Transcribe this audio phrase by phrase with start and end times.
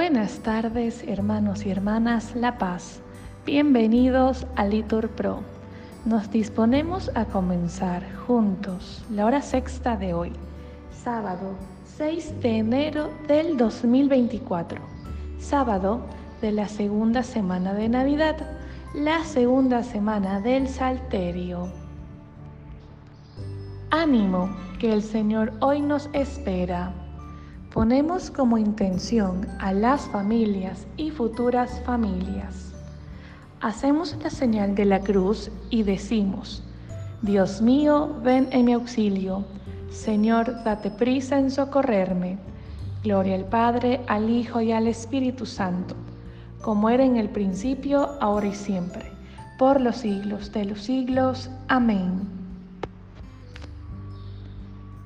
[0.00, 3.00] Buenas tardes, hermanos y hermanas La Paz.
[3.44, 5.40] Bienvenidos a Litur Pro.
[6.04, 10.30] Nos disponemos a comenzar juntos la hora sexta de hoy,
[11.02, 11.56] sábado
[11.96, 14.80] 6 de enero del 2024,
[15.40, 16.02] sábado
[16.40, 18.36] de la segunda semana de Navidad,
[18.94, 21.72] la segunda semana del Salterio.
[23.90, 26.92] Ánimo, que el Señor hoy nos espera.
[27.72, 32.72] Ponemos como intención a las familias y futuras familias.
[33.60, 36.62] Hacemos la señal de la cruz y decimos,
[37.20, 39.44] Dios mío, ven en mi auxilio.
[39.90, 42.38] Señor, date prisa en socorrerme.
[43.04, 45.94] Gloria al Padre, al Hijo y al Espíritu Santo,
[46.62, 49.12] como era en el principio, ahora y siempre,
[49.58, 51.50] por los siglos de los siglos.
[51.68, 52.22] Amén.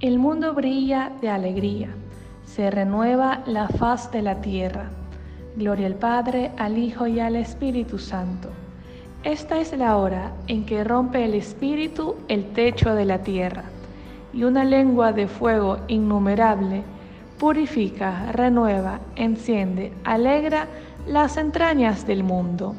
[0.00, 1.94] El mundo brilla de alegría
[2.46, 4.88] se renueva la faz de la tierra.
[5.56, 8.48] Gloria al Padre, al Hijo y al Espíritu Santo.
[9.24, 13.64] Esta es la hora en que rompe el Espíritu el techo de la tierra,
[14.32, 16.82] y una lengua de fuego innumerable
[17.38, 20.68] purifica, renueva, enciende, alegra
[21.06, 22.74] las entrañas del mundo.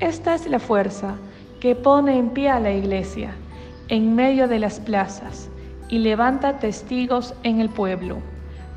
[0.00, 1.14] Esta es la fuerza
[1.60, 3.30] que pone en pie a la iglesia
[3.88, 5.48] en medio de las plazas
[5.88, 8.16] y levanta testigos en el pueblo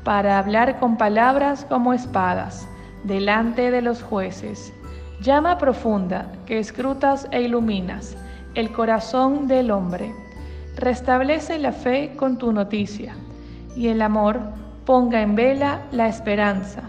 [0.06, 2.68] para hablar con palabras como espadas
[3.02, 4.72] delante de los jueces.
[5.20, 8.16] Llama profunda que escrutas e iluminas
[8.54, 10.14] el corazón del hombre.
[10.76, 13.16] Restablece la fe con tu noticia
[13.74, 14.38] y el amor
[14.84, 16.82] ponga en vela la esperanza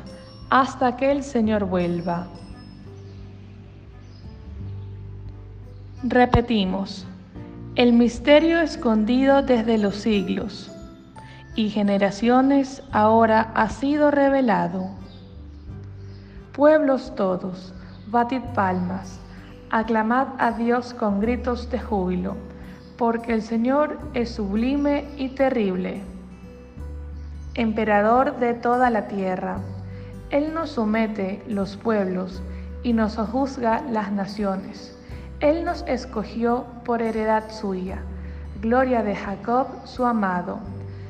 [0.51, 2.27] hasta que el Señor vuelva.
[6.03, 7.07] Repetimos,
[7.73, 10.71] el misterio escondido desde los siglos
[11.57, 14.91] y generaciones ahora ha sido revelado.
[16.53, 17.73] Pueblos todos,
[18.09, 19.19] batid palmas,
[19.71, 22.37] aclamad a Dios con gritos de júbilo,
[22.95, 26.03] porque el Señor es sublime y terrible.
[27.55, 29.57] Emperador de toda la tierra,
[30.29, 32.43] Él nos somete los pueblos
[32.83, 34.95] y nos juzga las naciones.
[35.39, 37.97] Él nos escogió por heredad suya,
[38.61, 40.59] gloria de Jacob su amado.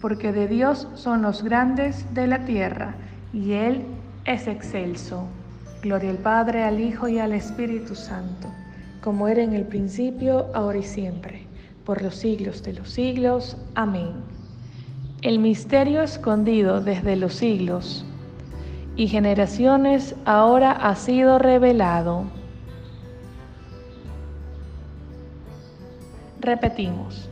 [0.00, 2.94] porque de Dios son los grandes de la tierra,
[3.32, 3.84] y Él
[4.24, 5.26] es excelso.
[5.82, 8.48] Gloria al Padre, al Hijo y al Espíritu Santo,
[9.00, 11.46] como era en el principio, ahora y siempre,
[11.84, 13.56] por los siglos de los siglos.
[13.74, 14.12] Amén.
[15.22, 18.04] El misterio escondido desde los siglos
[18.96, 22.24] y generaciones ahora ha sido revelado.
[26.40, 27.28] Repetimos.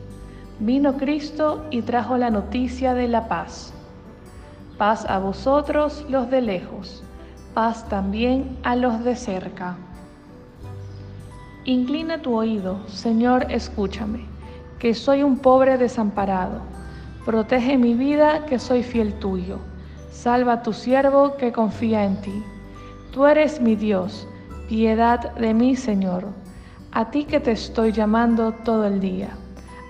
[0.59, 3.73] Vino Cristo y trajo la noticia de la paz.
[4.77, 7.03] Paz a vosotros los de lejos,
[7.53, 9.75] paz también a los de cerca.
[11.65, 14.27] Inclina tu oído, Señor, escúchame,
[14.79, 16.61] que soy un pobre desamparado.
[17.25, 19.59] Protege mi vida, que soy fiel tuyo.
[20.09, 22.43] Salva a tu siervo que confía en ti.
[23.11, 24.25] Tú eres mi Dios,
[24.69, 26.27] piedad de mí, Señor.
[26.93, 29.35] A ti que te estoy llamando todo el día.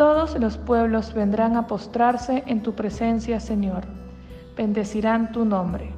[0.00, 3.82] Todos los pueblos vendrán a postrarse en tu presencia, Señor.
[4.56, 5.90] Bendecirán tu nombre.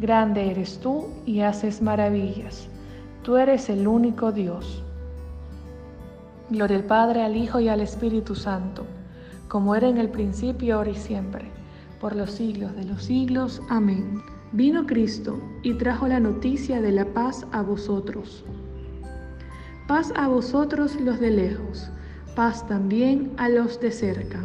[0.00, 2.66] Grande eres tú y haces maravillas.
[3.22, 4.82] Tú eres el único Dios.
[6.48, 8.86] Gloria al Padre, al Hijo y al Espíritu Santo,
[9.48, 11.44] como era en el principio, ahora y siempre,
[12.00, 13.60] por los siglos de los siglos.
[13.68, 14.18] Amén.
[14.52, 18.46] Vino Cristo y trajo la noticia de la paz a vosotros.
[19.86, 21.90] Paz a vosotros los de lejos
[22.36, 24.40] paz también a los de cerca.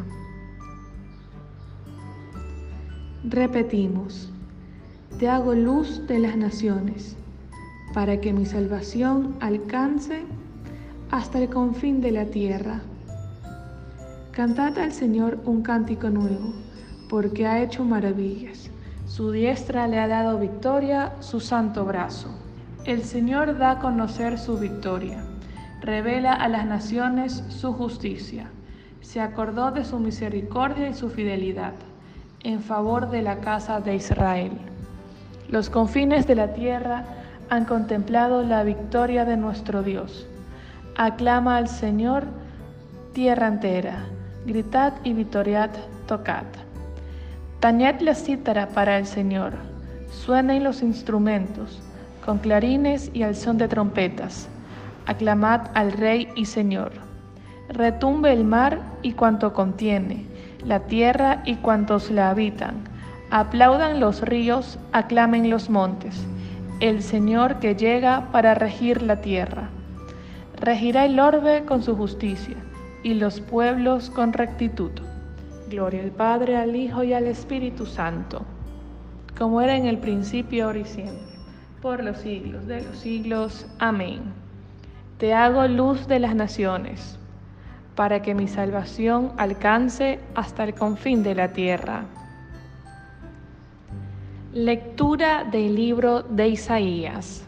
[3.25, 4.31] Repetimos,
[5.19, 7.17] te hago luz de las naciones,
[7.93, 10.23] para que mi salvación alcance
[11.11, 12.79] hasta el confín de la tierra.
[14.31, 16.53] Cantad al Señor un cántico nuevo,
[17.09, 18.69] porque ha hecho maravillas.
[19.05, 22.29] Su diestra le ha dado victoria, su santo brazo.
[22.85, 25.25] El Señor da a conocer su victoria,
[25.81, 28.47] revela a las naciones su justicia.
[29.01, 31.73] Se acordó de su misericordia y su fidelidad
[32.43, 34.51] en favor de la casa de Israel.
[35.49, 37.05] Los confines de la tierra
[37.49, 40.27] han contemplado la victoria de nuestro Dios.
[40.95, 42.25] Aclama al Señor
[43.13, 44.05] tierra entera,
[44.45, 45.69] gritad y vitoriad,
[46.07, 46.45] tocad.
[47.59, 49.53] Tañed la cítara para el Señor,
[50.09, 51.81] suenen los instrumentos,
[52.25, 54.47] con clarines y al son de trompetas.
[55.06, 56.92] Aclamad al Rey y Señor.
[57.69, 60.25] Retumbe el mar y cuanto contiene,
[60.65, 62.75] la tierra y cuantos la habitan.
[63.30, 66.27] Aplaudan los ríos, aclamen los montes
[66.81, 69.69] el Señor que llega para regir la tierra.
[70.59, 72.56] Regirá el orbe con su justicia
[73.03, 74.89] y los pueblos con rectitud.
[75.69, 78.42] Gloria al Padre, al Hijo y al Espíritu Santo,
[79.38, 81.38] como era en el principio, ahora y siempre,
[81.83, 83.68] por los siglos de los siglos.
[83.77, 84.21] Amén.
[85.21, 87.19] Te hago luz de las naciones,
[87.94, 92.06] para que mi salvación alcance hasta el confín de la tierra.
[94.51, 97.45] Lectura del libro de Isaías.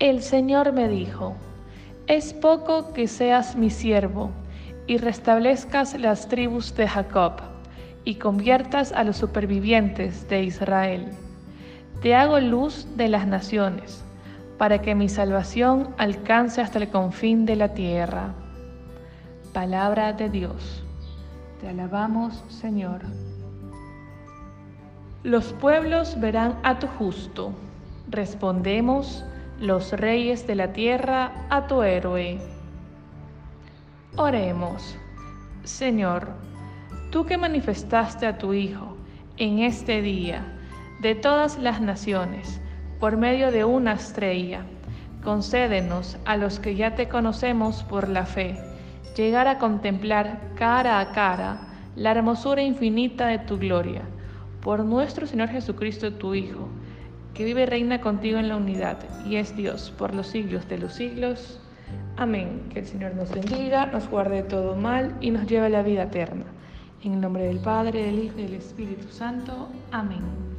[0.00, 1.34] El Señor me dijo,
[2.06, 4.30] es poco que seas mi siervo
[4.86, 7.40] y restablezcas las tribus de Jacob
[8.04, 11.06] y conviertas a los supervivientes de Israel.
[12.02, 14.04] Te hago luz de las naciones,
[14.60, 18.34] para que mi salvación alcance hasta el confín de la tierra.
[19.54, 20.84] Palabra de Dios.
[21.62, 23.00] Te alabamos, Señor.
[25.22, 27.54] Los pueblos verán a tu justo.
[28.10, 29.24] Respondemos,
[29.58, 32.38] los reyes de la tierra, a tu héroe.
[34.16, 34.94] Oremos.
[35.64, 36.28] Señor,
[37.10, 38.94] tú que manifestaste a tu Hijo
[39.38, 40.44] en este día
[41.00, 42.59] de todas las naciones
[43.00, 44.60] por medio de una estrella,
[45.24, 48.56] concédenos a los que ya te conocemos por la fe,
[49.16, 51.62] llegar a contemplar cara a cara
[51.96, 54.02] la hermosura infinita de tu gloria
[54.62, 56.68] por nuestro Señor Jesucristo, tu Hijo,
[57.34, 60.78] que vive y reina contigo en la unidad y es Dios por los siglos de
[60.78, 61.60] los siglos.
[62.16, 62.62] Amén.
[62.70, 65.82] Que el Señor nos bendiga, nos guarde de todo mal y nos lleve a la
[65.82, 66.44] vida eterna.
[67.02, 69.70] En el nombre del Padre, del Hijo y del Espíritu Santo.
[69.90, 70.49] Amén.